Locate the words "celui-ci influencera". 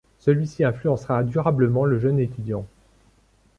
0.17-1.21